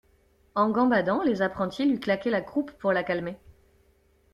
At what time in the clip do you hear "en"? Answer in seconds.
0.55-0.71